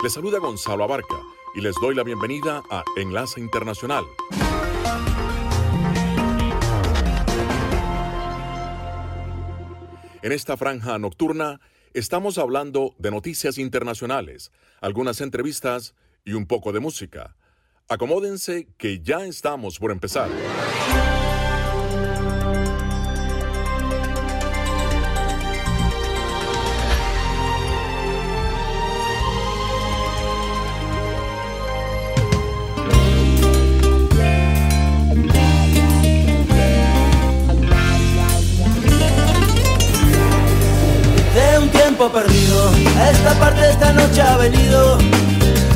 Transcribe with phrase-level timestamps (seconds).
[0.00, 1.20] Les saluda Gonzalo Abarca
[1.56, 4.04] y les doy la bienvenida a Enlace Internacional.
[10.22, 11.60] En esta franja nocturna
[11.94, 17.34] estamos hablando de noticias internacionales, algunas entrevistas y un poco de música.
[17.88, 20.28] Acomódense que ya estamos por empezar.
[44.38, 44.98] Venido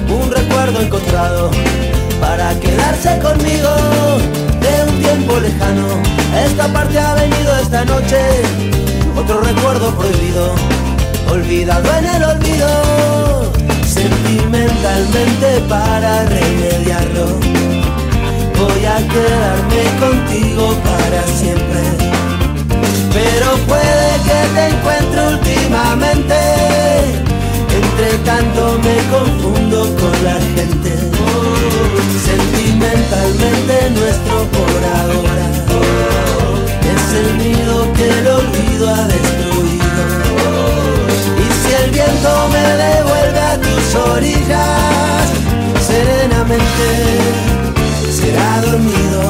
[0.09, 1.51] un recuerdo encontrado
[2.21, 3.69] para quedarse conmigo
[4.61, 5.89] de un tiempo lejano.
[6.47, 8.19] Esta parte ha venido esta noche
[9.17, 10.55] otro recuerdo prohibido,
[11.29, 13.53] olvidado en el olvido.
[13.85, 17.27] Sentimentalmente para remediarlo,
[18.59, 22.13] voy a quedarme contigo para siempre
[23.13, 26.62] pero puede que te encuentre últimamente.
[28.25, 30.91] Tanto me confundo con la gente.
[32.25, 35.47] Sentimentalmente nuestro por ahora
[36.93, 40.05] es el nido que el olvido ha destruido.
[41.39, 45.29] Y si el viento me devuelve a tus orillas,
[45.87, 46.87] serenamente
[48.11, 49.23] será dormido,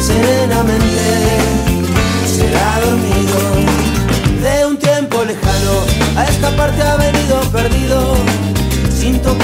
[0.00, 1.04] serenamente
[2.26, 3.38] será dormido.
[4.42, 5.72] De un tiempo lejano
[6.16, 7.19] a esta parte ha venido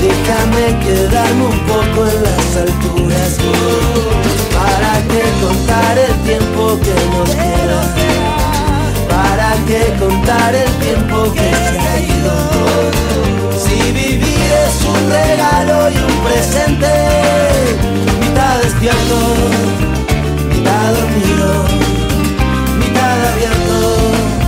[0.00, 3.36] Déjame quedarme un poco en las alturas
[4.54, 7.82] para que contar el tiempo que nos queda.
[9.10, 12.34] Para que contar el tiempo que se ha ido.
[13.62, 16.92] Si vivir es un regalo y un presente,
[18.20, 19.18] mitad despierto,
[20.48, 21.64] mitad dormido,
[22.78, 24.39] mitad abierto.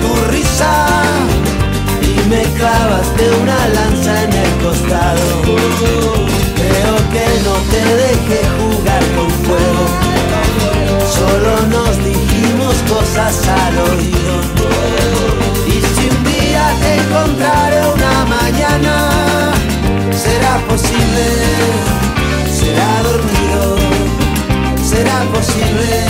[0.00, 0.72] Tu risa
[2.02, 5.42] y me clavaste una lanza en el costado.
[6.62, 9.84] Creo que no te dejé jugar con fuego.
[11.18, 14.34] Solo nos dijimos cosas al oído.
[15.66, 19.52] Y si un día te encontraré una mañana,
[20.12, 21.26] será posible,
[22.58, 23.76] será dormido,
[24.82, 26.09] será posible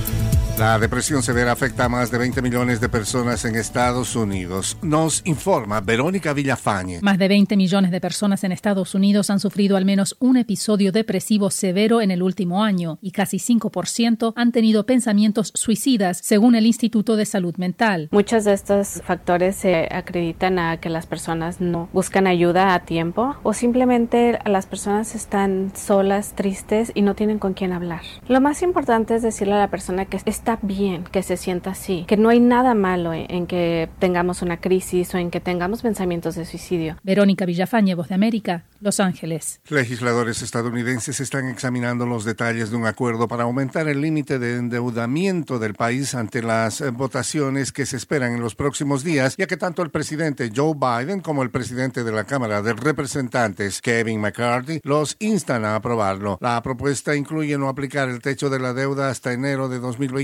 [0.61, 4.77] La depresión severa afecta a más de 20 millones de personas en Estados Unidos.
[4.83, 6.99] Nos informa Verónica Villafañe.
[7.01, 10.91] Más de 20 millones de personas en Estados Unidos han sufrido al menos un episodio
[10.91, 16.67] depresivo severo en el último año y casi 5% han tenido pensamientos suicidas, según el
[16.67, 18.09] Instituto de Salud Mental.
[18.11, 23.35] Muchos de estos factores se acreditan a que las personas no buscan ayuda a tiempo
[23.41, 28.03] o simplemente las personas están solas, tristes y no tienen con quién hablar.
[28.27, 32.05] Lo más importante es decirle a la persona que está bien que se sienta así,
[32.07, 36.35] que no hay nada malo en, que tengamos una crisis o en que tengamos pensamientos
[36.35, 36.97] de suicidio.
[37.03, 39.59] Verónica Villafañe, Voz de América, Los Ángeles.
[39.69, 45.59] Legisladores estadounidenses están examinando los detalles de un acuerdo para aumentar el límite de endeudamiento
[45.59, 49.81] del país ante las votaciones que se esperan en los próximos días, ya que tanto
[49.83, 55.15] el presidente Joe Biden como el presidente de la Cámara de Representantes, Kevin McCarthy, los
[55.19, 56.37] instan a aprobarlo.
[56.41, 60.21] La propuesta incluye no aplicar el techo de la deuda hasta enero de 2025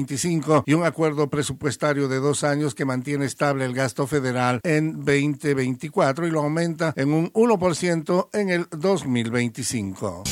[0.65, 6.27] y un acuerdo presupuestario de dos años que mantiene estable el gasto federal en 2024
[6.27, 10.23] y lo aumenta en un 1% en el 2025.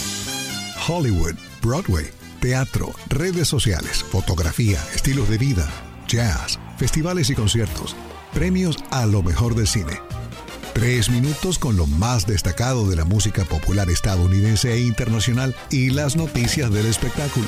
[0.88, 2.06] Hollywood, Broadway,
[2.40, 5.68] teatro, redes sociales, fotografía, estilos de vida,
[6.08, 7.96] jazz, festivales y conciertos,
[8.34, 10.00] premios a lo mejor del cine.
[10.74, 16.18] Tres minutos con lo más destacado de la música popular estadounidense e internacional y las
[16.18, 17.48] noticias del espectáculo.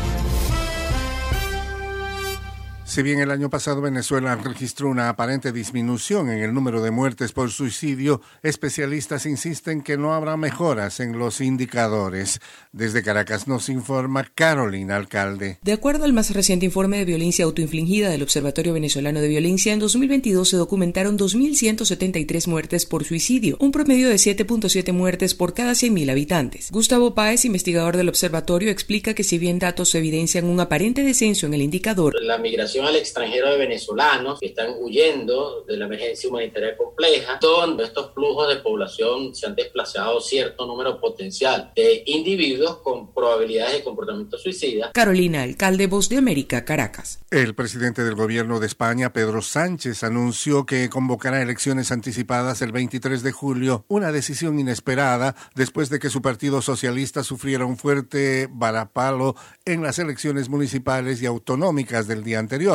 [2.91, 7.31] Si bien el año pasado Venezuela registró una aparente disminución en el número de muertes
[7.31, 12.41] por suicidio, especialistas insisten que no habrá mejoras en los indicadores.
[12.73, 15.57] Desde Caracas nos informa Carolina Alcalde.
[15.61, 19.79] De acuerdo al más reciente informe de violencia autoinfligida del Observatorio Venezolano de Violencia, en
[19.79, 26.11] 2022 se documentaron 2.173 muertes por suicidio, un promedio de 7.7 muertes por cada 100.000
[26.11, 26.69] habitantes.
[26.71, 31.53] Gustavo Páez, investigador del observatorio, explica que si bien datos evidencian un aparente descenso en
[31.53, 36.77] el indicador, la migración al extranjero de venezolanos que están huyendo de la emergencia humanitaria
[36.77, 43.13] compleja, donde estos flujos de población se han desplazado cierto número potencial de individuos con
[43.13, 44.91] probabilidades de comportamiento suicida.
[44.93, 47.19] Carolina, alcalde Voz de América, Caracas.
[47.29, 53.23] El presidente del gobierno de España, Pedro Sánchez, anunció que convocará elecciones anticipadas el 23
[53.23, 59.35] de julio, una decisión inesperada después de que su partido socialista sufriera un fuerte varapalo
[59.65, 62.70] en las elecciones municipales y autonómicas del día anterior.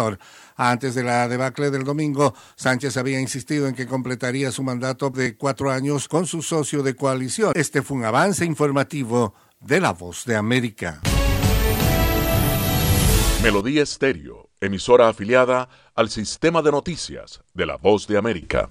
[0.56, 5.36] Antes de la debacle del domingo, Sánchez había insistido en que completaría su mandato de
[5.36, 7.52] cuatro años con su socio de coalición.
[7.54, 11.00] Este fue un avance informativo de La Voz de América.
[13.42, 18.70] Melodía Estéreo, emisora afiliada al sistema de noticias de La Voz de América.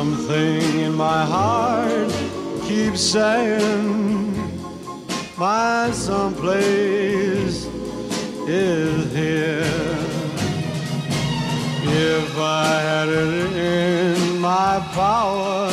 [0.00, 2.10] Something in my heart
[2.66, 4.32] keeps saying
[5.36, 7.66] my someplace
[8.48, 9.98] is here.
[11.84, 15.68] If I had it in my power,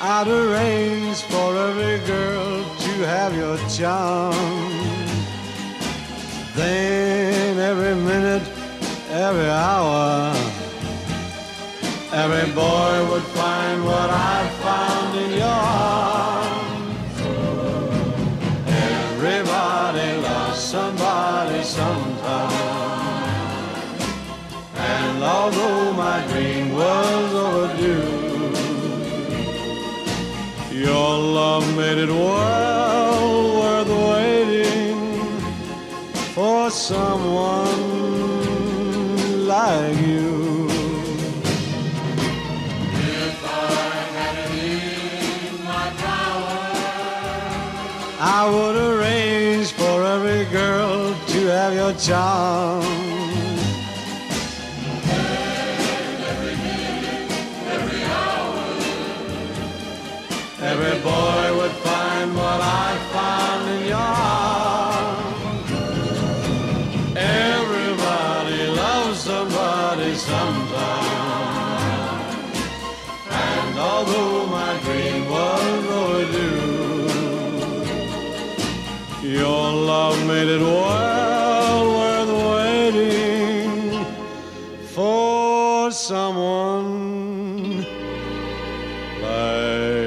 [0.00, 4.34] I'd arrange for every girl to have your charm.
[6.56, 8.42] Then every minute,
[9.10, 10.47] every hour,
[12.18, 17.16] every boy would find what I found in your arms.
[18.66, 23.28] Everybody lost somebody sometime.
[24.74, 28.16] And although my dream was overdue,
[30.86, 34.98] your love made it well worth waiting
[36.34, 37.78] for someone
[39.46, 39.97] like
[48.20, 52.97] I would arrange for every girl to have your charm.
[80.46, 84.04] It well worth waiting
[84.94, 87.78] for someone
[89.20, 89.98] like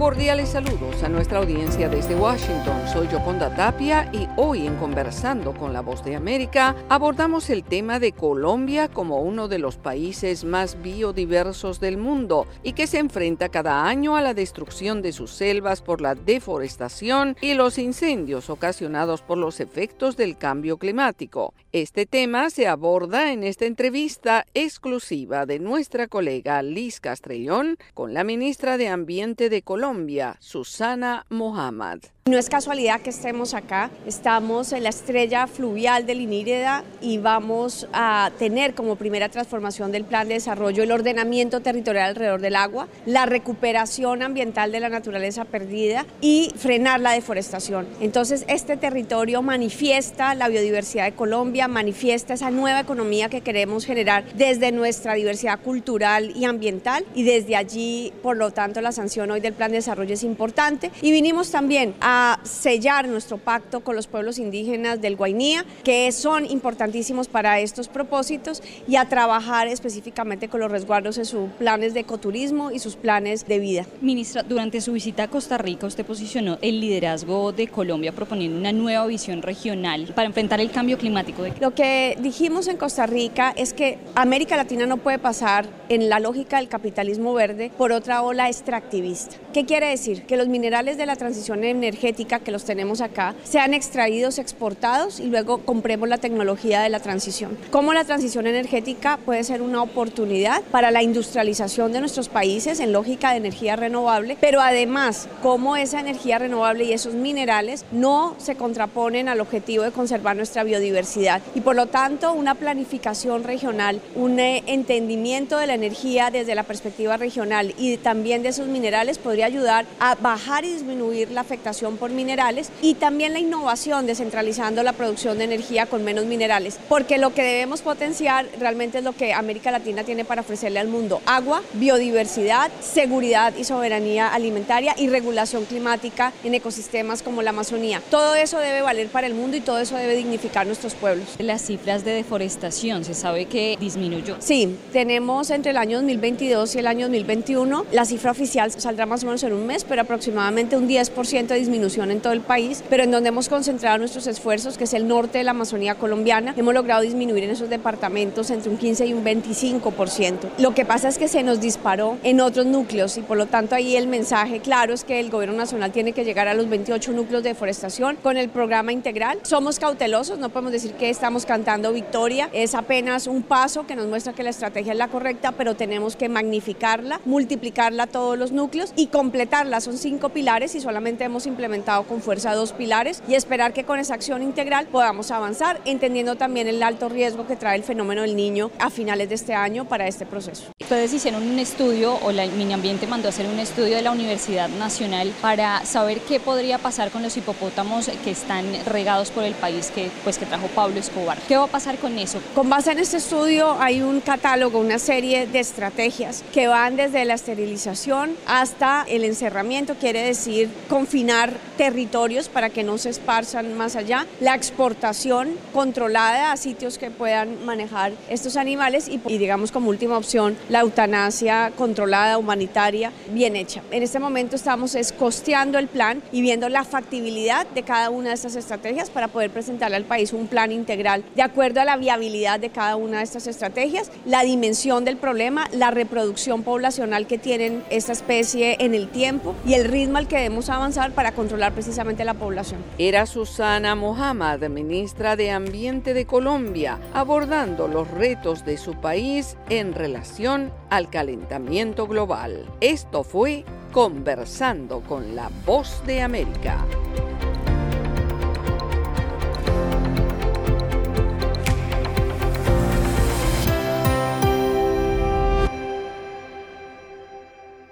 [0.00, 2.88] Cordiales saludos a nuestra audiencia desde Washington.
[2.92, 8.00] Soy Yoconda Tapia y hoy en Conversando con la Voz de América abordamos el tema
[8.00, 13.48] de Colombia como uno de los países más biodiversos del mundo y que se enfrenta
[13.48, 19.22] cada año a la destrucción de sus selvas por la deforestación y los incendios ocasionados
[19.22, 21.54] por los efectos del cambio climático.
[21.70, 28.24] Este tema se aborda en esta entrevista exclusiva de nuestra colega Liz Castrellón con la
[28.24, 30.36] ministra de Ambiente de Colombia.
[30.40, 32.00] Susana Mohammad.
[32.26, 37.88] No es casualidad que estemos acá, estamos en la estrella fluvial del Inírida y vamos
[37.94, 42.88] a tener como primera transformación del plan de desarrollo el ordenamiento territorial alrededor del agua,
[43.06, 47.88] la recuperación ambiental de la naturaleza perdida y frenar la deforestación.
[48.02, 54.24] Entonces este territorio manifiesta la biodiversidad de Colombia, manifiesta esa nueva economía que queremos generar
[54.34, 59.40] desde nuestra diversidad cultural y ambiental y desde allí, por lo tanto, la sanción hoy
[59.40, 62.09] del plan de desarrollo es importante y vinimos también a
[62.44, 68.62] sellar nuestro pacto con los pueblos indígenas del Guainía, que son importantísimos para estos propósitos,
[68.88, 73.46] y a trabajar específicamente con los resguardos en sus planes de ecoturismo y sus planes
[73.46, 73.86] de vida.
[74.00, 78.72] Ministra, durante su visita a Costa Rica, usted posicionó el liderazgo de Colombia proponiendo una
[78.72, 81.44] nueva visión regional para enfrentar el cambio climático.
[81.60, 86.20] Lo que dijimos en Costa Rica es que América Latina no puede pasar en la
[86.20, 89.36] lógica del capitalismo verde por otra ola extractivista.
[89.52, 90.22] ¿Qué quiere decir?
[90.26, 95.24] Que los minerales de la transición energética que los tenemos acá sean extraídos, exportados y
[95.24, 97.58] luego compremos la tecnología de la transición.
[97.72, 102.92] Cómo la transición energética puede ser una oportunidad para la industrialización de nuestros países en
[102.92, 108.54] lógica de energía renovable, pero además cómo esa energía renovable y esos minerales no se
[108.54, 114.38] contraponen al objetivo de conservar nuestra biodiversidad y por lo tanto una planificación regional, un
[114.38, 119.39] eh, entendimiento de la energía desde la perspectiva regional y también de esos minerales podría
[119.44, 124.92] ayudar a bajar y disminuir la afectación por minerales y también la innovación descentralizando la
[124.92, 129.32] producción de energía con menos minerales, porque lo que debemos potenciar realmente es lo que
[129.32, 135.64] América Latina tiene para ofrecerle al mundo, agua, biodiversidad, seguridad y soberanía alimentaria y regulación
[135.64, 138.02] climática en ecosistemas como la Amazonía.
[138.10, 141.26] Todo eso debe valer para el mundo y todo eso debe dignificar nuestros pueblos.
[141.38, 144.36] Las cifras de deforestación, se sabe que disminuyó.
[144.40, 149.22] Sí, tenemos entre el año 2022 y el año 2021, la cifra oficial saldrá más
[149.22, 152.82] o menos en un mes, pero aproximadamente un 10% de disminución en todo el país,
[152.90, 156.52] pero en donde hemos concentrado nuestros esfuerzos, que es el norte de la Amazonía colombiana,
[156.56, 160.48] hemos logrado disminuir en esos departamentos entre un 15 y un 25%.
[160.58, 163.76] Lo que pasa es que se nos disparó en otros núcleos y por lo tanto
[163.76, 167.12] ahí el mensaje claro es que el gobierno nacional tiene que llegar a los 28
[167.12, 169.38] núcleos de deforestación con el programa integral.
[169.42, 174.08] Somos cautelosos, no podemos decir que estamos cantando victoria, es apenas un paso que nos
[174.08, 178.50] muestra que la estrategia es la correcta, pero tenemos que magnificarla, multiplicarla a todos los
[178.50, 179.82] núcleos y completarla.
[179.82, 183.98] Son cinco pilares y solamente hemos implementado con fuerza dos pilares y esperar que con
[183.98, 188.34] esa acción integral podamos avanzar, entendiendo también el alto riesgo que trae el fenómeno del
[188.34, 190.68] niño a finales de este año para este proceso.
[190.80, 194.10] Ustedes hicieron un estudio, o la Mini Ambiente mandó a hacer un estudio de la
[194.10, 199.52] Universidad Nacional para saber qué podría pasar con los hipopótamos que están regados por el
[199.52, 201.36] país que, pues, que trajo Pablo Escobar.
[201.46, 202.40] ¿Qué va a pasar con eso?
[202.54, 207.26] Con base en este estudio hay un catálogo, una serie de estrategias que van desde
[207.26, 213.96] la esterilización hasta el encerramiento, quiere decir confinar territorios para que no se esparzan más
[213.96, 220.16] allá, la exportación controlada a sitios que puedan manejar estos animales y, digamos como última
[220.16, 223.82] opción la eutanasia controlada, humanitaria, bien hecha.
[223.90, 228.28] En este momento estamos es costeando el plan y viendo la factibilidad de cada una
[228.28, 231.96] de estas estrategias para poder presentarle al país un plan integral de acuerdo a la
[231.96, 237.38] viabilidad de cada una de estas estrategias, la dimensión del problema, la reproducción poblacional que
[237.38, 241.72] tienen esta especie en el tiempo y el ritmo al que debemos avanzar para controlar
[241.72, 242.80] precisamente la población.
[242.98, 249.94] Era Susana Mohammad, ministra de Ambiente de Colombia, abordando los retos de su país en
[249.94, 252.66] relación al calentamiento global.
[252.80, 256.84] Esto fue Conversando con la Voz de América.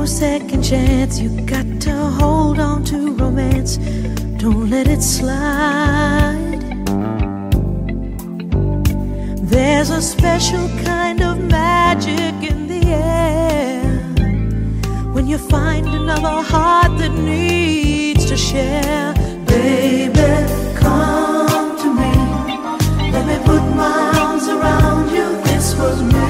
[0.00, 1.20] no second chance.
[1.20, 3.76] You got to hold on to romance,
[4.42, 6.62] don't let it slide.
[9.54, 13.82] There's a special kind of magic in the air
[15.14, 19.12] when you find another heart that needs to share.
[19.44, 20.30] Baby,
[20.76, 22.14] come to me.
[23.14, 25.26] Let me put my arms around you.
[25.48, 26.29] This was meant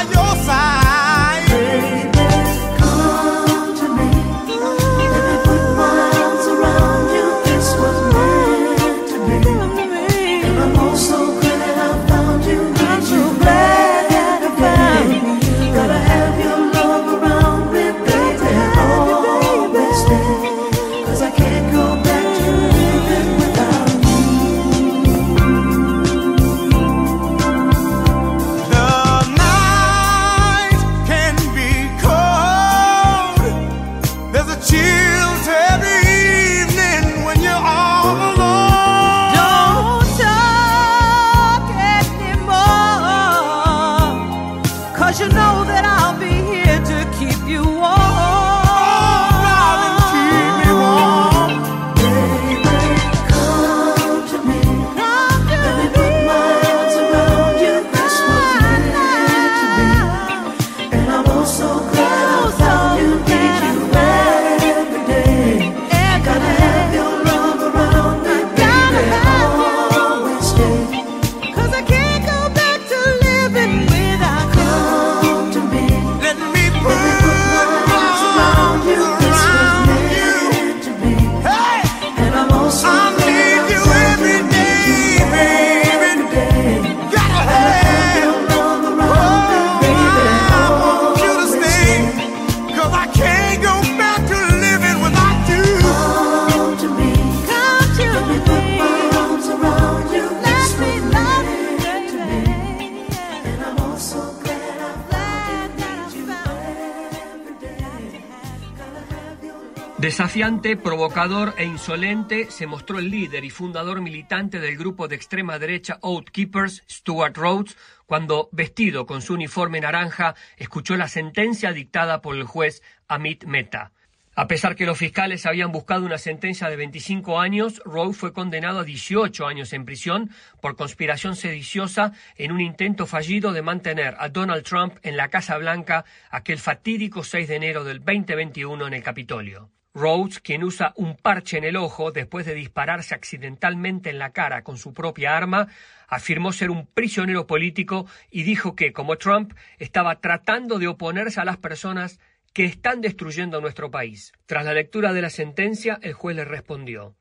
[110.31, 115.59] Desafiante, provocador e insolente se mostró el líder y fundador militante del grupo de extrema
[115.59, 122.21] derecha Oath Keepers, Stuart Rhodes, cuando, vestido con su uniforme naranja, escuchó la sentencia dictada
[122.21, 123.91] por el juez Amit Mehta.
[124.33, 128.79] A pesar que los fiscales habían buscado una sentencia de 25 años, Rhodes fue condenado
[128.79, 130.29] a 18 años en prisión
[130.61, 135.57] por conspiración sediciosa en un intento fallido de mantener a Donald Trump en la Casa
[135.57, 139.69] Blanca aquel fatídico 6 de enero del 2021 en el Capitolio.
[139.93, 144.63] Rhodes, quien usa un parche en el ojo después de dispararse accidentalmente en la cara
[144.63, 145.67] con su propia arma,
[146.07, 151.45] afirmó ser un prisionero político y dijo que, como Trump, estaba tratando de oponerse a
[151.45, 152.19] las personas
[152.53, 154.31] que están destruyendo nuestro país.
[154.45, 157.15] Tras la lectura de la sentencia, el juez le respondió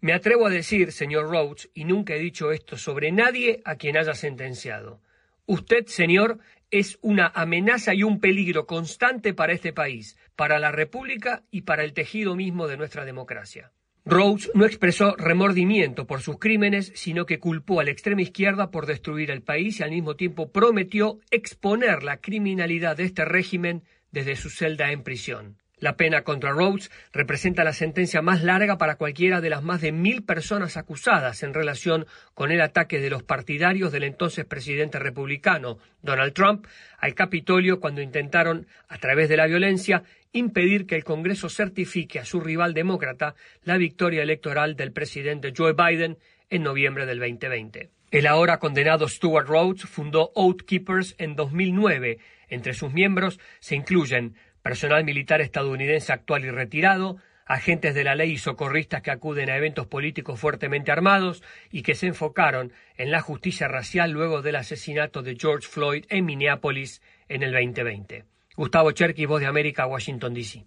[0.00, 3.96] Me atrevo a decir, señor Rhodes, y nunca he dicho esto sobre nadie a quien
[3.96, 5.00] haya sentenciado.
[5.46, 6.38] Usted, señor,
[6.70, 11.84] es una amenaza y un peligro constante para este país, para la República y para
[11.84, 13.70] el tejido mismo de nuestra democracia.
[14.04, 18.86] Rhodes no expresó remordimiento por sus crímenes, sino que culpó a la extrema izquierda por
[18.86, 24.34] destruir el país y al mismo tiempo prometió exponer la criminalidad de este régimen desde
[24.34, 25.61] su celda en prisión.
[25.82, 29.90] La pena contra Rhodes representa la sentencia más larga para cualquiera de las más de
[29.90, 35.78] mil personas acusadas en relación con el ataque de los partidarios del entonces presidente republicano
[36.00, 36.68] Donald Trump
[36.98, 42.24] al Capitolio cuando intentaron, a través de la violencia, impedir que el Congreso certifique a
[42.24, 46.16] su rival demócrata la victoria electoral del presidente Joe Biden
[46.48, 47.90] en noviembre del 2020.
[48.12, 52.18] El ahora condenado Stuart Rhodes fundó Oath Keepers en 2009.
[52.48, 58.32] Entre sus miembros se incluyen personal militar estadounidense actual y retirado, agentes de la ley
[58.32, 63.20] y socorristas que acuden a eventos políticos fuertemente armados y que se enfocaron en la
[63.20, 68.24] justicia racial luego del asesinato de George Floyd en Minneapolis en el 2020.
[68.56, 70.64] Gustavo Cherky, Voz de América, Washington, D.C.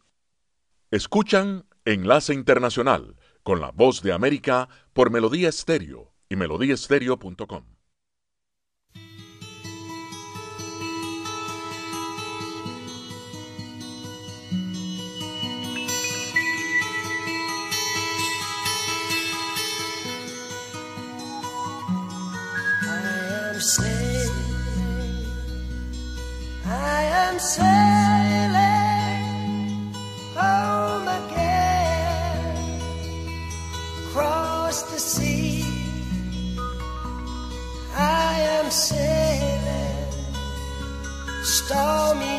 [0.92, 7.75] Escuchan Enlace Internacional con la Voz de América por Melodía Estéreo y melodíaestéreo.com.
[27.38, 28.54] Sailing
[30.36, 32.80] home again,
[34.08, 35.66] across the sea.
[37.94, 40.08] I am sailing
[41.44, 42.35] stormy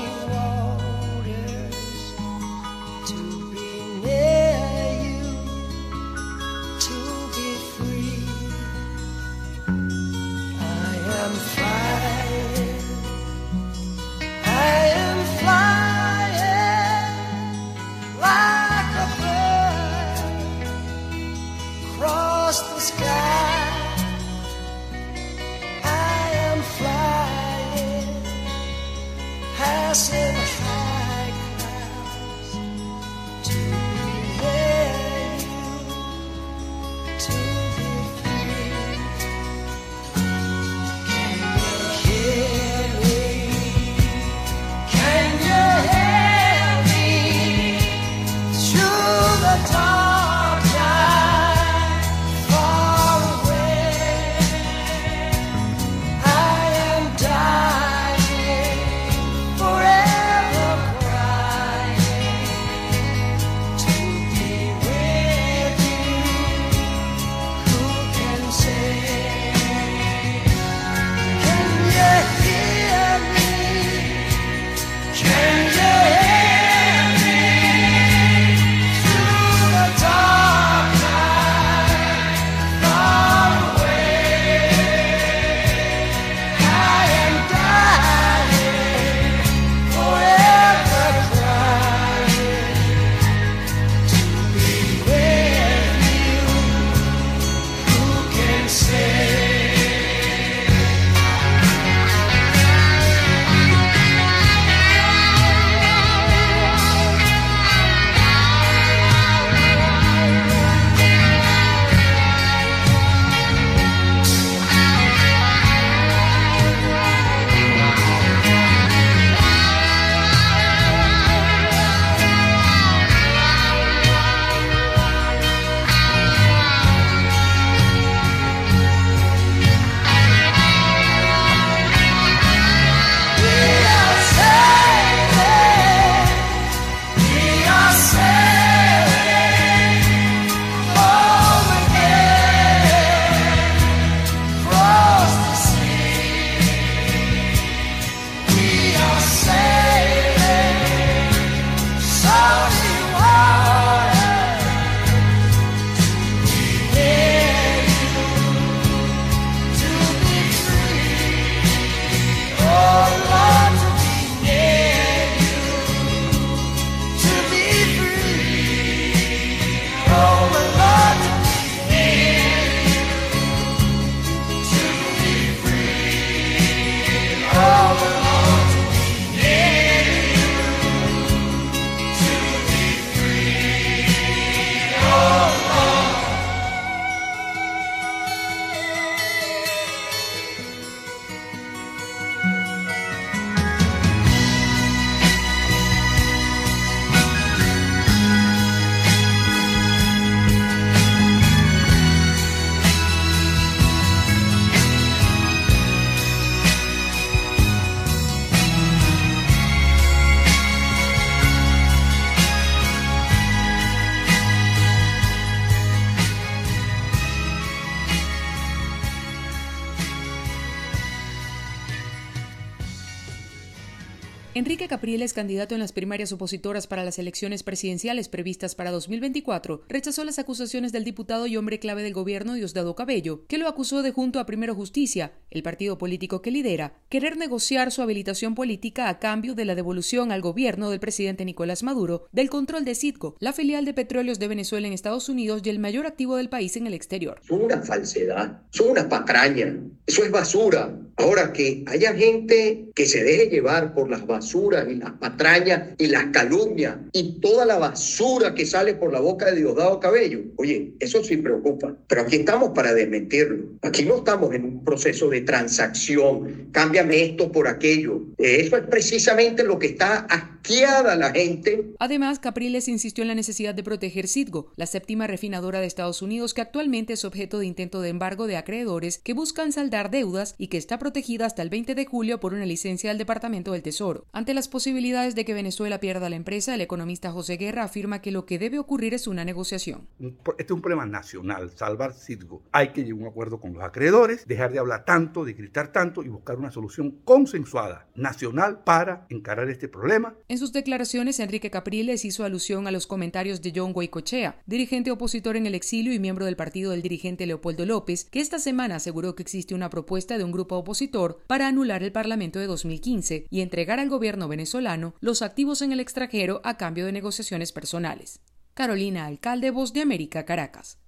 [225.26, 230.38] Capriles, candidato en las primarias opositoras para las elecciones presidenciales previstas para 2024, rechazó las
[230.38, 234.38] acusaciones del diputado y hombre clave del gobierno Diosdado Cabello, que lo acusó de junto
[234.38, 239.54] a Primero Justicia, el partido político que lidera, querer negociar su habilitación política a cambio
[239.54, 243.84] de la devolución al gobierno del presidente Nicolás Maduro del control de Citgo, la filial
[243.84, 246.94] de petróleos de Venezuela en Estados Unidos y el mayor activo del país en el
[246.94, 247.40] exterior.
[247.46, 250.98] Son una falsedad, son una patraña, eso es basura.
[251.18, 256.06] Ahora que haya gente que se deje llevar por las basuras y las patrañas y
[256.06, 260.92] las calumnias y toda la basura que sale por la boca de Diosdado Cabello, oye,
[261.00, 261.94] eso sí preocupa.
[262.06, 263.64] Pero aquí estamos para desmentirlo.
[263.82, 266.68] Aquí no estamos en un proceso de transacción.
[266.72, 268.22] Cámbiame esto por aquello.
[268.38, 271.92] Eso es precisamente lo que está asqueada la gente.
[271.98, 276.54] Además, Capriles insistió en la necesidad de proteger Citgo, la séptima refinadora de Estados Unidos
[276.54, 280.68] que actualmente es objeto de intento de embargo de acreedores que buscan saldar deudas y
[280.68, 284.26] que está protegida hasta el 20 de julio por una licencia del Departamento del Tesoro.
[284.32, 288.32] Ante las posibilidades de que Venezuela pierda la empresa, el economista José Guerra afirma que
[288.32, 290.08] lo que debe ocurrir es una negociación.
[290.18, 292.62] Este es un problema nacional, salvar Citgo.
[292.72, 295.92] Hay que llegar a un acuerdo con los acreedores, dejar de hablar tanto, de gritar
[295.92, 300.34] tanto y buscar una solución consensuada, nacional, para encarar este problema.
[300.48, 305.56] En sus declaraciones, Enrique Capriles hizo alusión a los comentarios de John Guaycochea, dirigente opositor
[305.56, 309.36] en el exilio y miembro del partido del dirigente Leopoldo López, que esta semana aseguró
[309.36, 313.60] que existe una propuesta de un grupo opositor para anular el Parlamento de 2015 y
[313.60, 314.85] entregar al gobierno venezolano
[315.20, 318.40] los activos en el extranjero a cambio de negociaciones personales.
[318.74, 320.98] Carolina Alcalde, Voz de América, Caracas.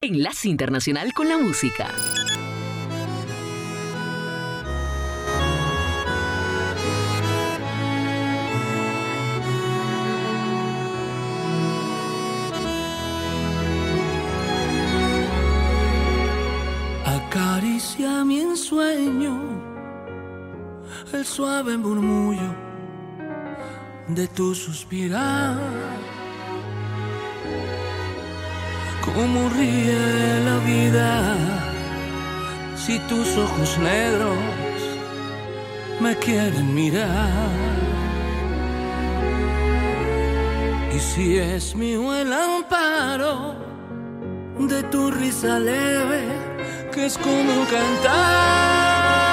[0.00, 1.92] Enlace Internacional con la Música.
[17.04, 19.70] Acaricia mi ensueño
[21.12, 22.69] el suave murmullo
[24.14, 25.56] de tu suspirar.
[29.04, 31.36] Cómo ríe la vida
[32.76, 34.38] si tus ojos negros
[36.00, 37.50] me quieren mirar.
[40.94, 43.54] Y si es mío el amparo
[44.58, 46.22] de tu risa leve,
[46.92, 49.29] que es como cantar,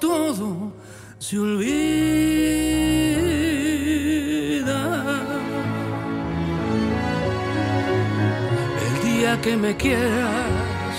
[0.00, 0.72] Todo,
[1.18, 1.72] se olvida.
[8.86, 10.94] El día que me quieras,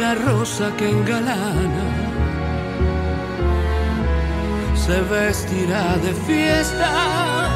[0.00, 1.88] la rosa que engalana
[4.74, 7.48] se vestirá de fiesta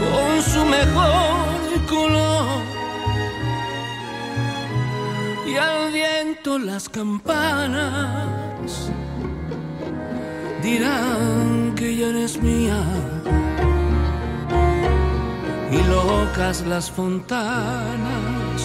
[0.00, 2.73] con su mejor color
[5.54, 8.90] y al viento las campanas
[10.62, 12.82] dirán que ya eres mía
[15.70, 18.60] y locas las fontanas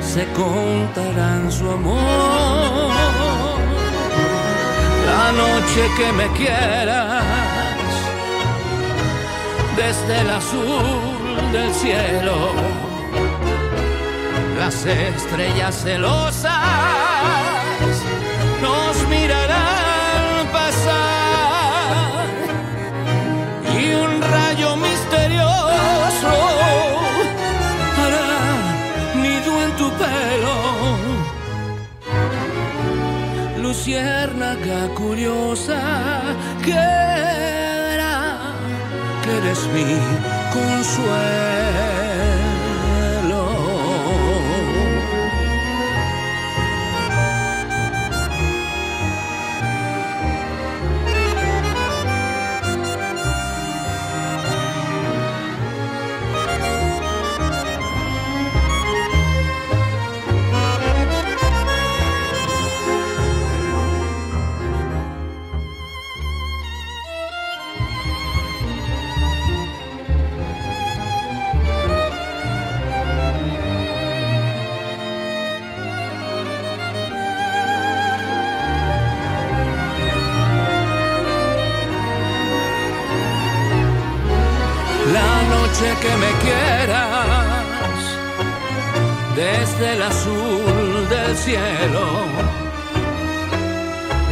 [0.00, 2.94] se contarán su amor.
[5.10, 7.24] La noche que me quieras
[9.76, 12.85] desde el azul del cielo
[14.58, 16.52] las estrellas celosas
[18.62, 22.26] nos mirarán pasar
[23.78, 26.32] y un rayo misterioso
[28.00, 28.30] hará
[29.14, 30.56] nido en tu pelo
[33.62, 35.80] luciérnaga curiosa
[36.64, 38.54] que verá
[39.22, 39.98] que eres mi
[40.52, 42.05] consuelo.
[89.78, 92.24] del azul del cielo,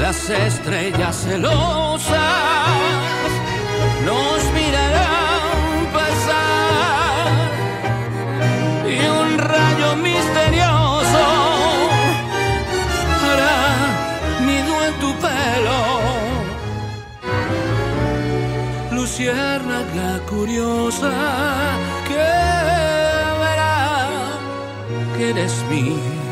[0.00, 2.18] las estrellas celosas
[4.06, 7.28] nos mirarán pasar
[8.86, 11.24] y un rayo misterioso
[13.22, 15.80] hará nido en tu pelo.
[18.92, 21.12] Luciérnaga curiosa
[25.30, 26.23] eres mi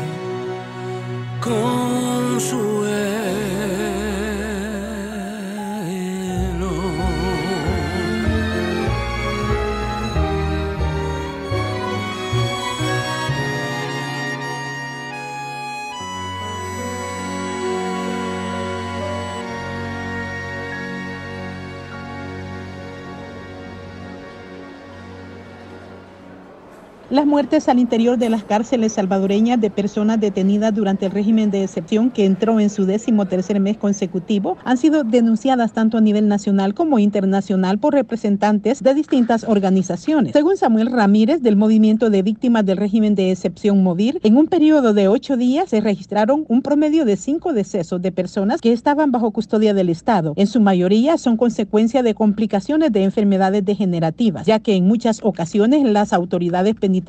[27.13, 31.63] Las muertes al interior de las cárceles salvadoreñas de personas detenidas durante el régimen de
[31.63, 36.27] excepción que entró en su décimo tercer mes consecutivo han sido denunciadas tanto a nivel
[36.27, 40.33] nacional como internacional por representantes de distintas organizaciones.
[40.33, 44.95] Según Samuel Ramírez del Movimiento de Víctimas del Régimen de Excepción MOVIR, en un periodo
[44.95, 49.29] de ocho días se registraron un promedio de cinco decesos de personas que estaban bajo
[49.29, 50.33] custodia del Estado.
[50.35, 55.83] En su mayoría son consecuencia de complicaciones de enfermedades degenerativas, ya que en muchas ocasiones
[55.83, 57.02] las autoridades penitenciarias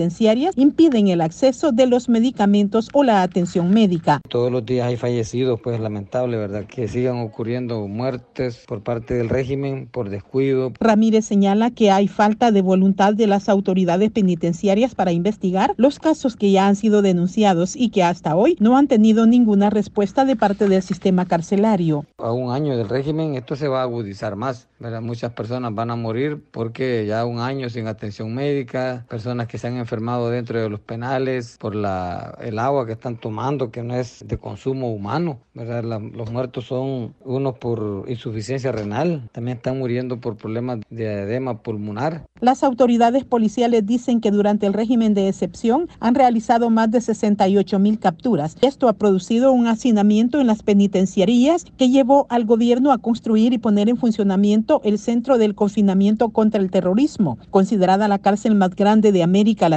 [0.56, 4.20] impiden el acceso de los medicamentos o la atención médica.
[4.28, 6.64] Todos los días hay fallecidos, pues lamentable, ¿verdad?
[6.64, 10.72] Que sigan ocurriendo muertes por parte del régimen por descuido.
[10.80, 16.36] Ramírez señala que hay falta de voluntad de las autoridades penitenciarias para investigar los casos
[16.36, 20.36] que ya han sido denunciados y que hasta hoy no han tenido ninguna respuesta de
[20.36, 22.04] parte del sistema carcelario.
[22.18, 25.02] A un año del régimen esto se va a agudizar más, ¿verdad?
[25.02, 29.66] Muchas personas van a morir porque ya un año sin atención médica, personas que se
[29.66, 33.94] han enfermado dentro de los penales por la, el agua que están tomando que no
[33.94, 35.84] es de consumo humano, ¿verdad?
[35.84, 42.24] Los muertos son unos por insuficiencia renal, también están muriendo por problemas de edema pulmonar.
[42.40, 47.78] Las autoridades policiales dicen que durante el régimen de excepción han realizado más de 68
[47.78, 48.56] mil capturas.
[48.62, 53.58] Esto ha producido un hacinamiento en las penitenciarías que llevó al gobierno a construir y
[53.58, 59.12] poner en funcionamiento el Centro del Confinamiento contra el Terrorismo, considerada la cárcel más grande
[59.12, 59.73] de América Latina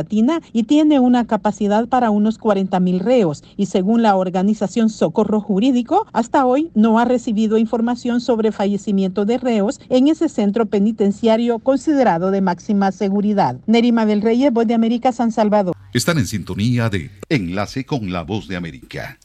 [0.53, 3.43] y tiene una capacidad para unos 40 mil reos.
[3.55, 9.37] Y según la organización Socorro Jurídico, hasta hoy no ha recibido información sobre fallecimiento de
[9.37, 13.59] reos en ese centro penitenciario considerado de máxima seguridad.
[13.67, 15.75] Nerima del Reyes, Voz de América, San Salvador.
[15.93, 19.17] Están en sintonía de Enlace con la Voz de América.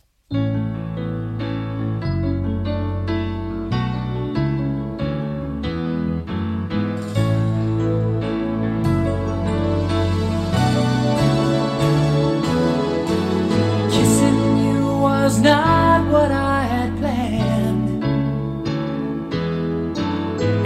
[15.43, 18.05] Not what I had planned.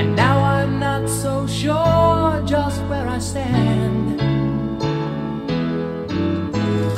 [0.01, 4.21] And now I'm not so sure just where I stand.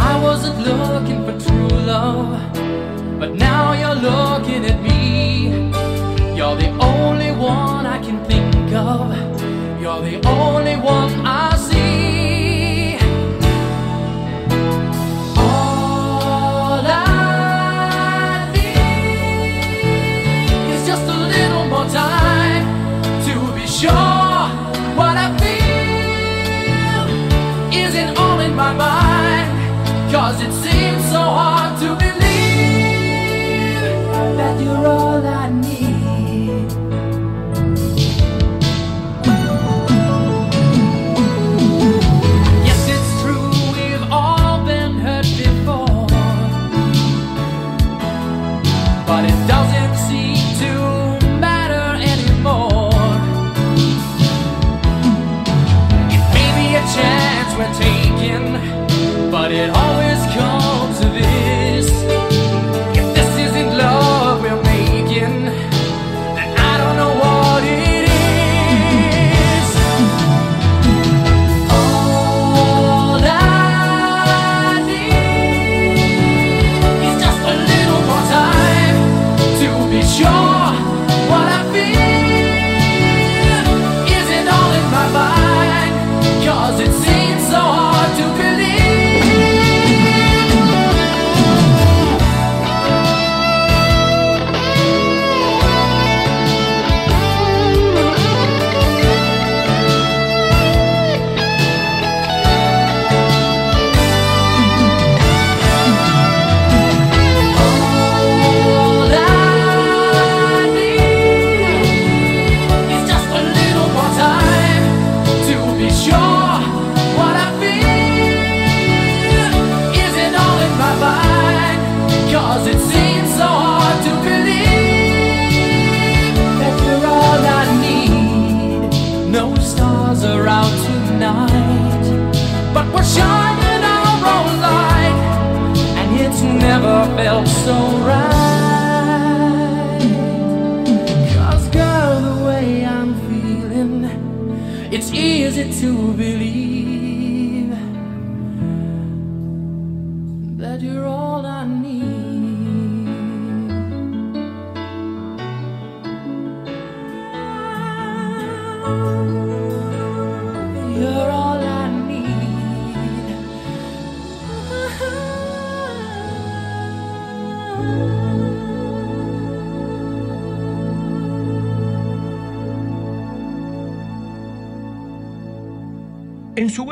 [0.00, 2.32] I wasn't looking for true love,
[3.20, 5.48] but now you're looking at me.
[6.36, 9.14] You're the only one I can think of.
[9.80, 11.27] You're the only one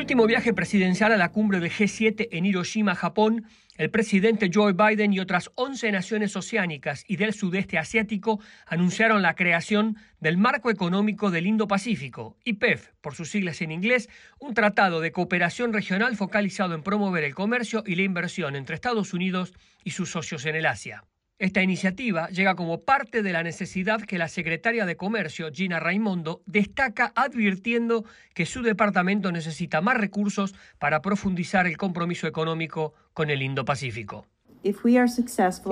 [0.06, 3.44] último viaje presidencial a la cumbre del G7 en Hiroshima, Japón,
[3.76, 9.34] el presidente Joe Biden y otras 11 naciones oceánicas y del sudeste asiático anunciaron la
[9.34, 15.10] creación del Marco Económico del Indo-Pacífico, IPEF, por sus siglas en inglés, un tratado de
[15.10, 20.12] cooperación regional focalizado en promover el comercio y la inversión entre Estados Unidos y sus
[20.12, 21.02] socios en el Asia.
[21.38, 26.42] Esta iniciativa llega como parte de la necesidad que la secretaria de Comercio, Gina Raimondo,
[26.46, 33.42] destaca advirtiendo que su departamento necesita más recursos para profundizar el compromiso económico con el
[33.42, 34.26] Indo-Pacífico.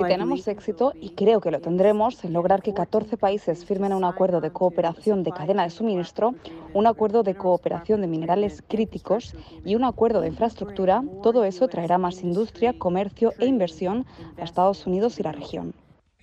[0.07, 4.03] Si tenemos éxito, y creo que lo tendremos, en lograr que 14 países firmen un
[4.03, 6.35] acuerdo de cooperación de cadena de suministro,
[6.73, 11.97] un acuerdo de cooperación de minerales críticos y un acuerdo de infraestructura, todo eso traerá
[11.97, 14.05] más industria, comercio e inversión
[14.37, 15.73] a Estados Unidos y la región.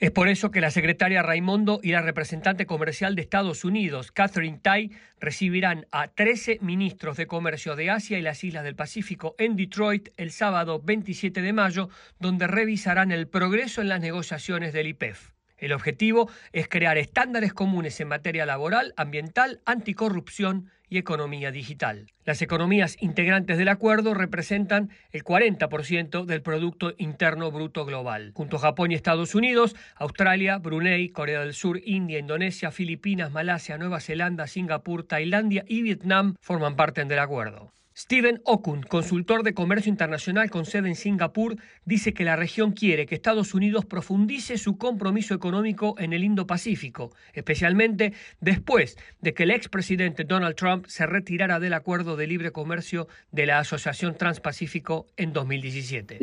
[0.03, 4.59] Es por eso que la secretaria Raimondo y la representante comercial de Estados Unidos, Catherine
[4.61, 4.91] Tai,
[5.21, 10.09] recibirán a 13 ministros de comercio de Asia y las islas del Pacífico en Detroit
[10.17, 11.89] el sábado 27 de mayo,
[12.19, 15.32] donde revisarán el progreso en las negociaciones del IPEF.
[15.63, 22.09] El objetivo es crear estándares comunes en materia laboral, ambiental, anticorrupción y economía digital.
[22.25, 28.33] Las economías integrantes del acuerdo representan el 40% del Producto Interno Bruto Global.
[28.35, 33.79] Junto a Japón y Estados Unidos, Australia, Brunei, Corea del Sur, India, Indonesia, Filipinas, Malasia,
[33.79, 37.73] Nueva Zelanda, Singapur, Tailandia y Vietnam forman parte del acuerdo.
[37.95, 43.05] Steven Okun, consultor de comercio internacional con sede en Singapur, dice que la región quiere
[43.05, 49.51] que Estados Unidos profundice su compromiso económico en el Indo-Pacífico, especialmente después de que el
[49.51, 55.35] expresidente Donald Trump se retirara del acuerdo de libre comercio de la Asociación Transpacífico en
[55.35, 56.19] 2017.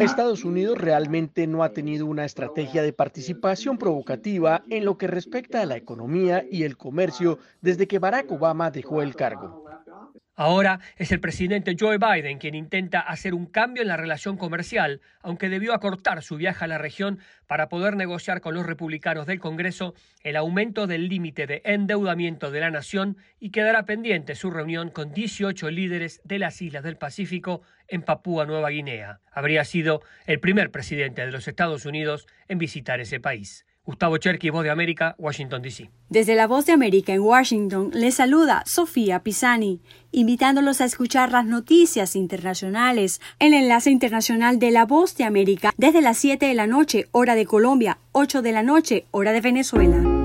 [0.00, 5.62] Estados Unidos realmente no ha tenido una estrategia de participación provocativa en lo que respecta
[5.62, 9.64] a la economía y el comercio desde que Barack Obama dejó el cargo.
[10.40, 15.00] Ahora es el presidente Joe Biden quien intenta hacer un cambio en la relación comercial,
[15.20, 17.18] aunque debió acortar su viaje a la región
[17.48, 22.60] para poder negociar con los republicanos del Congreso el aumento del límite de endeudamiento de
[22.60, 27.62] la nación y quedará pendiente su reunión con 18 líderes de las islas del Pacífico
[27.88, 29.18] en Papúa Nueva Guinea.
[29.32, 33.66] Habría sido el primer presidente de los Estados Unidos en visitar ese país.
[33.88, 35.90] Gustavo Cherky, Voz de América, Washington, D.C.
[36.10, 39.80] Desde la Voz de América en Washington les saluda Sofía Pisani,
[40.12, 43.22] invitándolos a escuchar las noticias internacionales.
[43.38, 47.34] El enlace internacional de la Voz de América desde las 7 de la noche, hora
[47.34, 50.17] de Colombia, 8 de la noche, hora de Venezuela.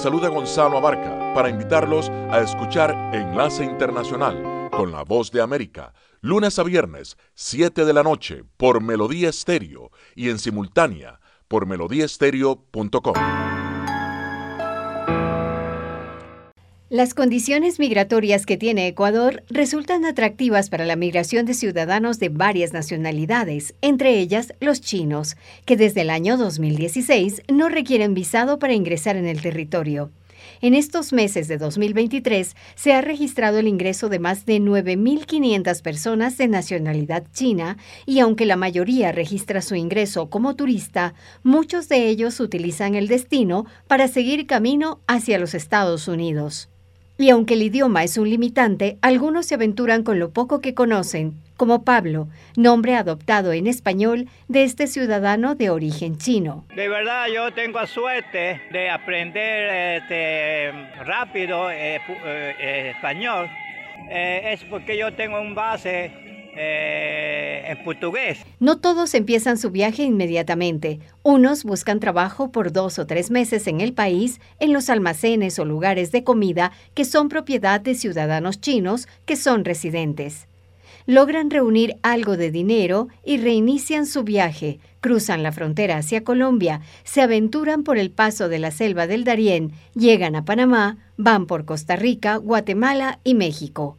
[0.00, 5.92] Les saluda Gonzalo Abarca para invitarlos a escuchar Enlace Internacional con la Voz de América,
[6.22, 13.59] lunes a viernes, 7 de la noche, por Melodía Estéreo y en simultánea por melodíaestéreo.com.
[16.90, 22.72] Las condiciones migratorias que tiene Ecuador resultan atractivas para la migración de ciudadanos de varias
[22.72, 25.36] nacionalidades, entre ellas los chinos,
[25.66, 30.10] que desde el año 2016 no requieren visado para ingresar en el territorio.
[30.62, 36.38] En estos meses de 2023 se ha registrado el ingreso de más de 9.500 personas
[36.38, 41.14] de nacionalidad china y aunque la mayoría registra su ingreso como turista,
[41.44, 46.69] muchos de ellos utilizan el destino para seguir camino hacia los Estados Unidos.
[47.20, 51.34] Y aunque el idioma es un limitante, algunos se aventuran con lo poco que conocen,
[51.58, 56.64] como Pablo, nombre adoptado en español de este ciudadano de origen chino.
[56.74, 60.72] De verdad yo tengo suerte de aprender este,
[61.04, 63.50] rápido eh, eh, español.
[64.08, 66.29] Eh, es porque yo tengo un base
[66.62, 68.38] eh, en portugués.
[68.58, 71.00] No todos empiezan su viaje inmediatamente.
[71.22, 75.64] Unos buscan trabajo por dos o tres meses en el país, en los almacenes o
[75.64, 80.48] lugares de comida que son propiedad de ciudadanos chinos que son residentes.
[81.06, 87.22] Logran reunir algo de dinero y reinician su viaje, cruzan la frontera hacia Colombia, se
[87.22, 91.96] aventuran por el paso de la selva del Darién, llegan a Panamá, van por Costa
[91.96, 93.96] Rica, Guatemala y México.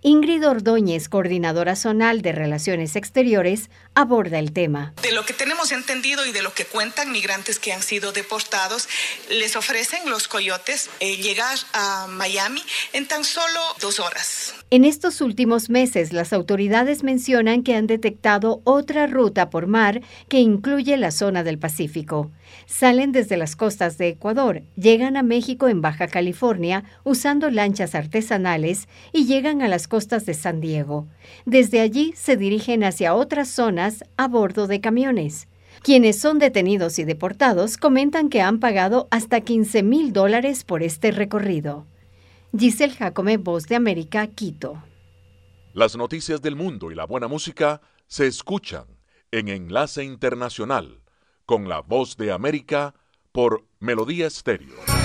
[0.00, 3.68] Ingrid Ordóñez, coordinadora zonal de Relaciones Exteriores,
[3.98, 4.92] aborda el tema.
[5.02, 8.88] De lo que tenemos entendido y de lo que cuentan migrantes que han sido deportados,
[9.28, 14.54] les ofrecen los coyotes eh, llegar a Miami en tan solo dos horas.
[14.70, 20.38] En estos últimos meses, las autoridades mencionan que han detectado otra ruta por mar que
[20.38, 22.30] incluye la zona del Pacífico.
[22.66, 28.88] Salen desde las costas de Ecuador, llegan a México en Baja California usando lanchas artesanales
[29.12, 31.08] y llegan a las costas de San Diego.
[31.46, 35.48] Desde allí se dirigen hacia otras zonas a bordo de camiones.
[35.82, 41.10] Quienes son detenidos y deportados comentan que han pagado hasta 15 mil dólares por este
[41.10, 41.86] recorrido.
[42.56, 44.82] Giselle Jacome, Voz de América, Quito.
[45.74, 48.84] Las noticias del mundo y la buena música se escuchan
[49.30, 51.02] en Enlace Internacional
[51.46, 52.94] con la Voz de América
[53.32, 54.97] por Melodía Estéreo.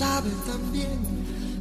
[0.00, 0.98] Sabe también.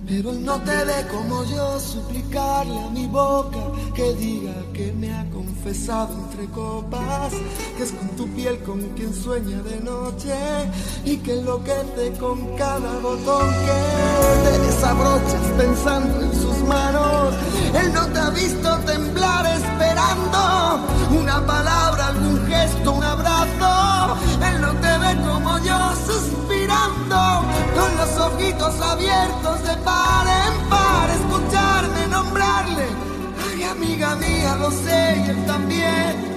[0.07, 3.59] Pero él no te ve como yo, suplicarle a mi boca
[3.93, 7.31] que diga que me ha confesado entre copas,
[7.75, 10.33] que es con tu piel con quien sueña de noche
[11.05, 13.79] y que enloquece con cada botón que
[14.45, 17.33] te desabrochas pensando en sus manos.
[17.79, 20.39] Él no te ha visto temblar esperando
[21.21, 24.17] una palabra, algún gesto, un abrazo.
[24.47, 27.19] Él no te ve como yo suspirando
[28.09, 32.87] los ojitos abiertos de par en par, escucharme nombrarle.
[33.51, 36.29] Ay, amiga mía, lo sé y él también.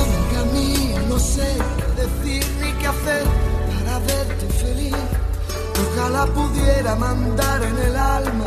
[0.00, 3.24] Amiga mía, no sé qué decir ni qué hacer
[3.84, 4.41] para verte.
[5.84, 8.44] Ojalá pudiera mandar en el alma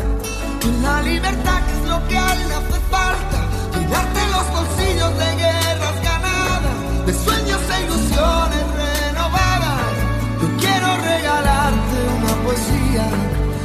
[0.86, 3.40] la libertad que es lo que a él hace falta.
[3.74, 6.78] Llenarte los bolsillos de guerras ganadas,
[7.08, 9.94] de sueños e ilusiones renovadas.
[10.42, 13.06] Yo quiero regalarte una poesía.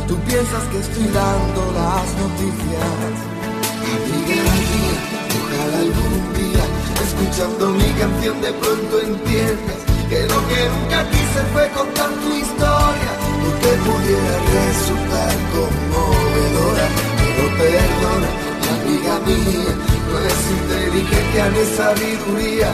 [0.09, 3.15] Tú piensas que estoy dando las noticias.
[3.91, 4.99] Amiga mía,
[5.39, 6.65] ojalá algún día,
[7.07, 13.13] escuchando mi canción de pronto entiendas que lo que nunca quise fue contar tu historia,
[13.43, 16.87] porque pudiera resultar conmovedora,
[17.19, 18.31] pero perdona,
[18.75, 19.73] amiga mía,
[20.09, 22.71] no es inteligencia ni sabiduría.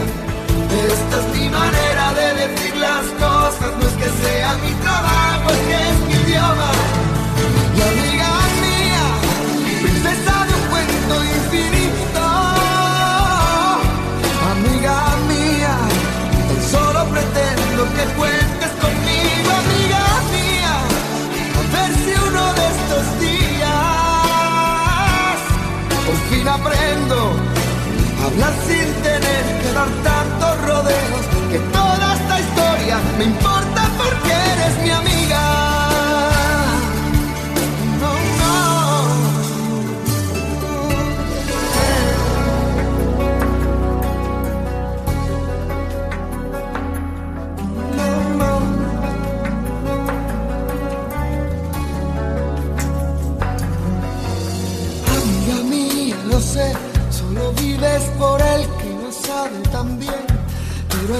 [0.91, 5.61] Esta es mi manera de decir las cosas, no es que sea mi trabajo, es
[5.67, 6.71] que es mi idioma.
[7.75, 8.31] Y amiga
[8.63, 9.05] mía,
[9.83, 12.23] princesa de un cuento infinito,
[14.53, 14.97] amiga
[15.31, 15.73] mía,
[16.71, 18.36] solo pretendo que cuentes
[28.27, 33.46] hablar sin tener que dar tantos rodeos, que toda esta historia me importa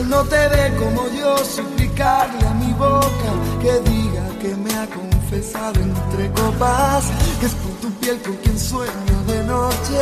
[0.08, 3.32] no te ve como yo, suplicarle a mi boca
[3.62, 7.05] que diga que me ha confesado entre copas,
[7.39, 10.01] que es por tu piel con quien sueño de noche.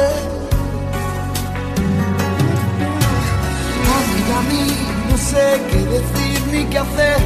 [3.98, 7.18] Amiga mía, no sé qué decir ni qué hacer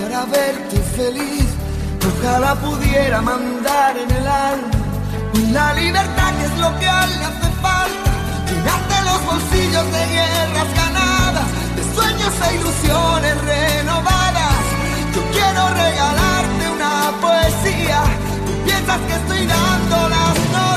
[0.00, 1.48] para verte feliz.
[2.08, 4.78] Ojalá pudiera mandar en el alma
[5.52, 8.10] la libertad que es lo que a le hace falta.
[8.48, 10.47] Llenarte los bolsillos de de
[11.98, 14.62] sueños e ilusiones renovadas.
[15.14, 18.00] Yo quiero regalarte una poesía.
[18.46, 20.67] Tú piensas que estoy dando las noticias,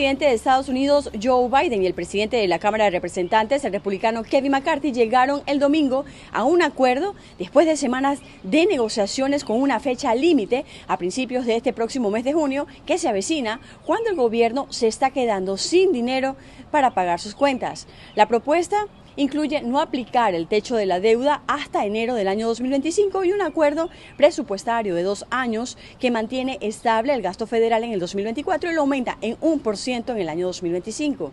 [0.00, 3.72] presidente de Estados Unidos, Joe Biden, y el presidente de la Cámara de Representantes, el
[3.74, 9.60] republicano Kevin McCarthy, llegaron el domingo a un acuerdo después de semanas de negociaciones con
[9.60, 14.08] una fecha límite a principios de este próximo mes de junio que se avecina cuando
[14.08, 16.34] el gobierno se está quedando sin dinero
[16.70, 17.86] para pagar sus cuentas.
[18.14, 18.86] La propuesta
[19.16, 23.42] incluye no aplicar el techo de la deuda hasta enero del año 2025 y un
[23.42, 28.74] acuerdo presupuestario de dos años que mantiene estable el gasto federal en el 2024 y
[28.74, 31.32] lo aumenta en un por ciento en el año 2025.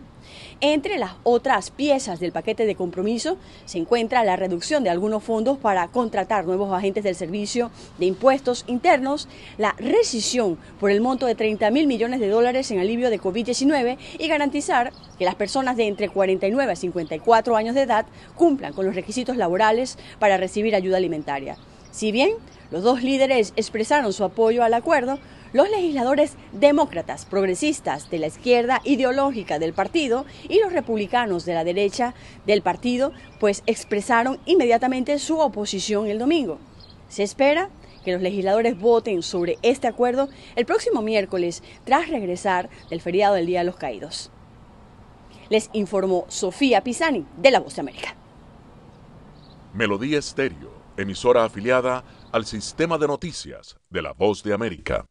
[0.60, 5.58] Entre las otras piezas del paquete de compromiso se encuentra la reducción de algunos fondos
[5.58, 11.34] para contratar nuevos agentes del servicio de impuestos internos, la rescisión por el monto de
[11.34, 15.86] 30 mil millones de dólares en alivio de COVID-19 y garantizar que las personas de
[15.86, 20.96] entre 49 a 54 años de edad cumplan con los requisitos laborales para recibir ayuda
[20.96, 21.56] alimentaria.
[21.90, 22.30] Si bien
[22.70, 25.18] los dos líderes expresaron su apoyo al acuerdo,
[25.52, 31.64] los legisladores demócratas, progresistas de la izquierda ideológica del partido y los republicanos de la
[31.64, 32.14] derecha
[32.46, 36.58] del partido, pues expresaron inmediatamente su oposición el domingo.
[37.08, 37.70] Se espera
[38.04, 43.46] que los legisladores voten sobre este acuerdo el próximo miércoles tras regresar del feriado del
[43.46, 44.30] Día de los Caídos.
[45.50, 48.14] Les informó Sofía Pisani de La Voz de América.
[49.72, 55.06] Melodía Estéreo, emisora afiliada al sistema de noticias de la Voz de América.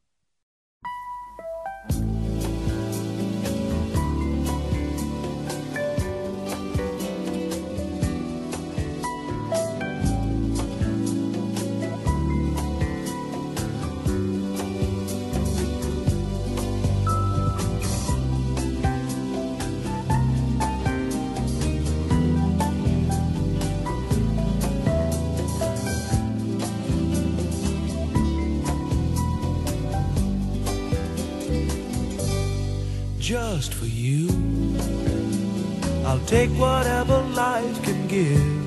[36.58, 38.58] Whatever life can give.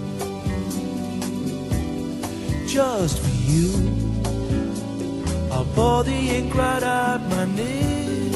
[2.69, 3.71] Just for you.
[5.51, 8.35] I'll pour the ink right out my nib.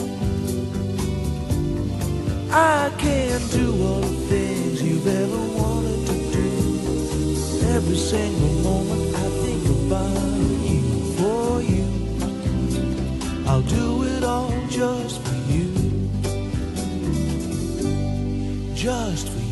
[2.51, 6.51] I can do all the things you've ever wanted to do.
[7.77, 10.17] Every single moment I think about
[10.69, 10.83] you,
[11.19, 11.87] for you.
[13.47, 15.73] I'll do it all just for you.
[18.75, 19.44] Just for you.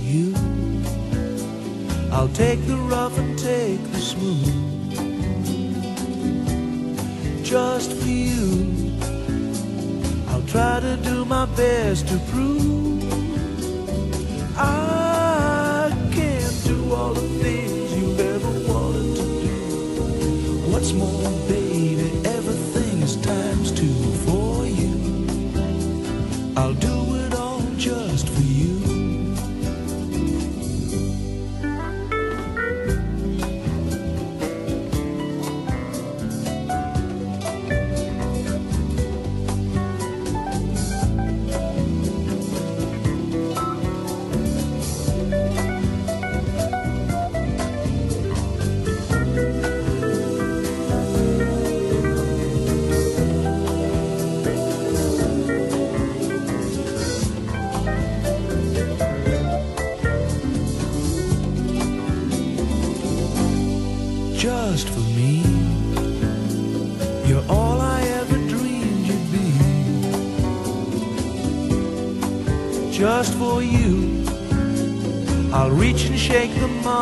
[2.12, 4.54] I'll take the rough and take the smooth.
[7.42, 8.98] Just for you.
[10.28, 13.01] I'll try to do my best to prove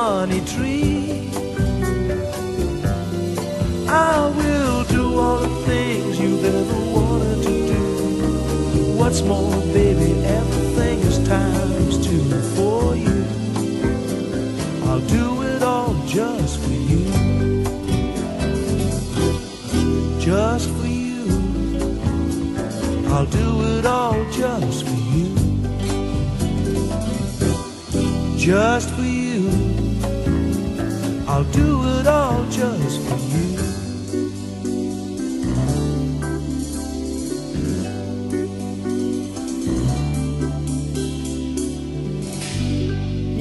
[0.01, 0.40] money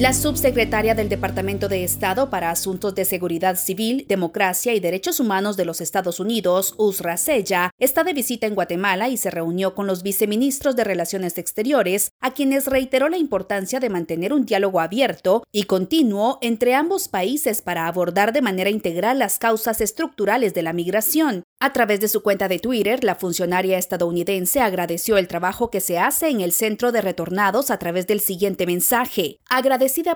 [0.00, 5.58] La subsecretaria del Departamento de Estado para Asuntos de Seguridad Civil, Democracia y Derechos Humanos
[5.58, 9.86] de los Estados Unidos, Usra Sella, está de visita en Guatemala y se reunió con
[9.86, 15.44] los viceministros de Relaciones Exteriores, a quienes reiteró la importancia de mantener un diálogo abierto
[15.52, 20.72] y continuo entre ambos países para abordar de manera integral las causas estructurales de la
[20.72, 21.42] migración.
[21.62, 25.98] A través de su cuenta de Twitter, la funcionaria estadounidense agradeció el trabajo que se
[25.98, 29.36] hace en el Centro de Retornados a través del siguiente mensaje.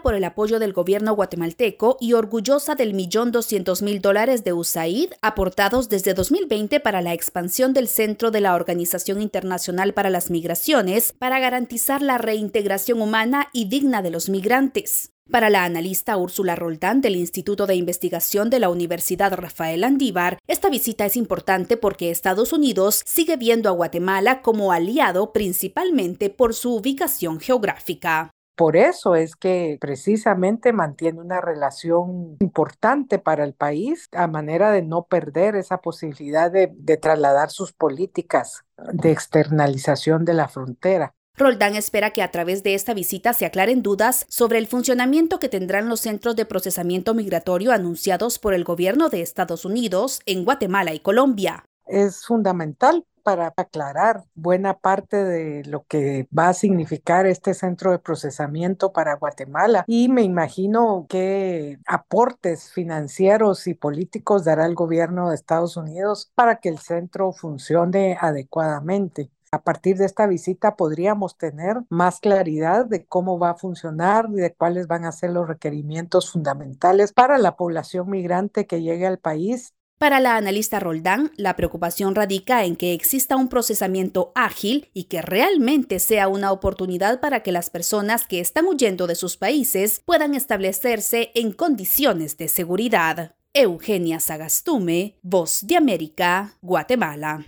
[0.03, 5.15] Por el apoyo del gobierno guatemalteco y orgullosa del millón doscientos mil dólares de USAID
[5.21, 11.13] aportados desde 2020 para la expansión del Centro de la Organización Internacional para las Migraciones
[11.19, 15.11] para garantizar la reintegración humana y digna de los migrantes.
[15.31, 20.69] Para la analista Úrsula Roldán del Instituto de Investigación de la Universidad Rafael Andívar, esta
[20.69, 26.77] visita es importante porque Estados Unidos sigue viendo a Guatemala como aliado principalmente por su
[26.77, 28.34] ubicación geográfica.
[28.57, 34.83] Por eso es que precisamente mantiene una relación importante para el país a manera de
[34.83, 41.15] no perder esa posibilidad de, de trasladar sus políticas de externalización de la frontera.
[41.37, 45.49] Roldán espera que a través de esta visita se aclaren dudas sobre el funcionamiento que
[45.49, 50.95] tendrán los centros de procesamiento migratorio anunciados por el gobierno de Estados Unidos en Guatemala
[50.95, 51.65] y Colombia.
[51.87, 57.99] Es fundamental para aclarar buena parte de lo que va a significar este centro de
[57.99, 65.35] procesamiento para Guatemala y me imagino qué aportes financieros y políticos dará el gobierno de
[65.35, 69.31] Estados Unidos para que el centro funcione adecuadamente.
[69.55, 74.35] A partir de esta visita podríamos tener más claridad de cómo va a funcionar y
[74.35, 79.19] de cuáles van a ser los requerimientos fundamentales para la población migrante que llegue al
[79.19, 79.73] país
[80.05, 85.23] para la analista Roldán, la preocupación radica en que exista un procesamiento ágil y que
[85.23, 90.35] realmente sea una oportunidad para que las personas que están huyendo de sus países puedan
[90.35, 93.35] establecerse en condiciones de seguridad.
[93.55, 97.47] Eugenia Sagastume, Voz de América, Guatemala.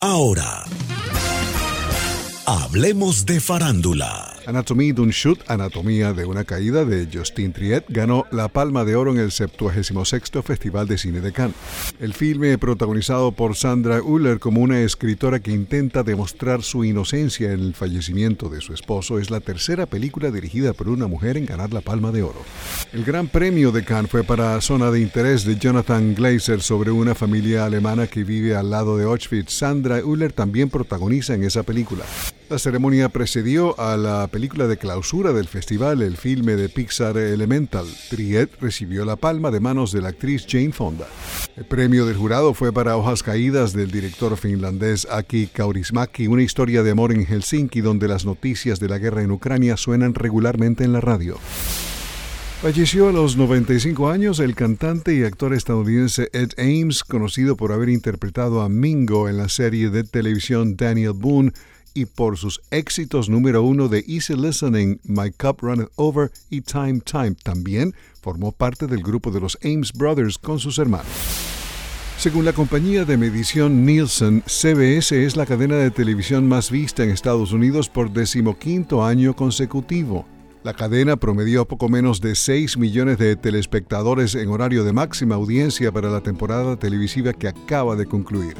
[0.00, 0.66] Ahora,
[2.46, 4.37] hablemos de farándula.
[4.48, 9.12] Anatomie d'un Shoot, Anatomía de una caída de Justin Triet, ganó la Palma de Oro
[9.12, 11.54] en el 76 Festival de Cine de Cannes.
[12.00, 17.60] El filme, protagonizado por Sandra Uller como una escritora que intenta demostrar su inocencia en
[17.60, 21.74] el fallecimiento de su esposo, es la tercera película dirigida por una mujer en ganar
[21.74, 22.40] la Palma de Oro.
[22.94, 27.14] El gran premio de Cannes fue para Zona de Interés de Jonathan Glazer sobre una
[27.14, 29.52] familia alemana que vive al lado de Auschwitz.
[29.52, 32.06] Sandra Uller también protagoniza en esa película.
[32.50, 37.84] La ceremonia precedió a la película de clausura del festival, el filme de Pixar Elemental.
[38.08, 41.06] Triet recibió la palma de manos de la actriz Jane Fonda.
[41.56, 46.82] El premio del jurado fue para Hojas Caídas del director finlandés Aki Kaurismäki, una historia
[46.82, 50.94] de amor en Helsinki donde las noticias de la guerra en Ucrania suenan regularmente en
[50.94, 51.36] la radio.
[52.62, 57.90] Falleció a los 95 años el cantante y actor estadounidense Ed Ames, conocido por haber
[57.90, 61.52] interpretado a Mingo en la serie de televisión Daniel Boone
[61.98, 67.00] y por sus éxitos número uno de Easy Listening, My Cup Runneth Over y Time
[67.00, 67.34] Time.
[67.42, 67.92] También
[68.22, 71.08] formó parte del grupo de los Ames Brothers con sus hermanos.
[72.16, 77.10] Según la compañía de medición Nielsen, CBS es la cadena de televisión más vista en
[77.10, 80.37] Estados Unidos por decimoquinto año consecutivo.
[80.64, 85.92] La cadena promedió poco menos de 6 millones de telespectadores en horario de máxima audiencia
[85.92, 88.56] para la temporada televisiva que acaba de concluir.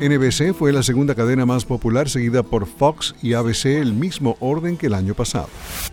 [0.00, 4.76] NBC fue la segunda cadena más popular seguida por Fox y ABC el mismo orden
[4.76, 5.48] que el año pasado.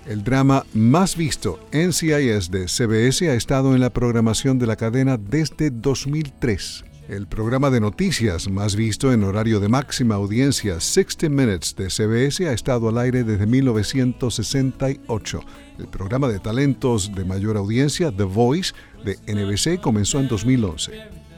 [0.06, 5.18] El drama más visto, NCIS de CBS, ha estado en la programación de la cadena
[5.18, 6.85] desde 2003.
[7.08, 12.48] El programa de noticias más visto en horario de máxima audiencia, 60 Minutes de CBS,
[12.48, 15.40] ha estado al aire desde 1968.
[15.78, 20.94] El programa de talentos de mayor audiencia, The Voice, de NBC, comenzó en 2011.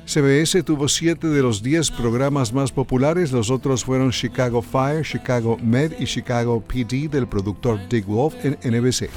[0.06, 5.58] CBS tuvo siete de los 10 programas más populares, los otros fueron Chicago Fire, Chicago
[5.62, 9.10] Med y Chicago PD del productor Dick Wolf en NBC.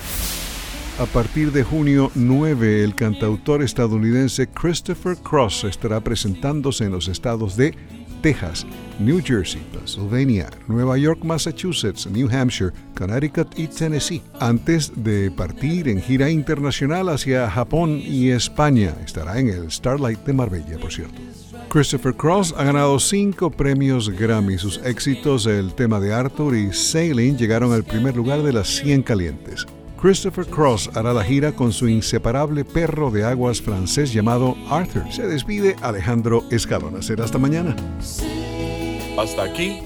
[1.01, 7.57] A partir de junio 9, el cantautor estadounidense Christopher Cross estará presentándose en los estados
[7.57, 7.75] de
[8.21, 8.67] Texas,
[8.99, 16.03] New Jersey, Pennsylvania, Nueva York, Massachusetts, New Hampshire, Connecticut y Tennessee, antes de partir en
[16.03, 18.95] gira internacional hacia Japón y España.
[19.03, 21.19] Estará en el Starlight de Marbella, por cierto.
[21.71, 24.59] Christopher Cross ha ganado cinco premios Grammy.
[24.59, 29.03] Sus éxitos, el tema de Arthur y Sailing, llegaron al primer lugar de las 100
[29.03, 29.67] calientes.
[30.01, 35.13] Christopher Cross hará la gira con su inseparable perro de aguas francés llamado Arthur.
[35.13, 37.03] Se despide Alejandro Escalona.
[37.03, 37.77] Será hasta mañana.
[39.19, 39.81] Hasta aquí,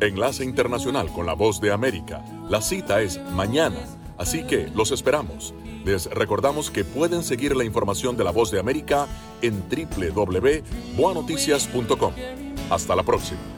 [0.00, 2.24] Enlace Internacional con la Voz de América.
[2.48, 3.80] La cita es mañana,
[4.16, 5.52] así que los esperamos.
[5.84, 9.06] Les recordamos que pueden seguir la información de la Voz de América
[9.42, 12.12] en www.boanoticias.com.
[12.70, 13.57] Hasta la próxima.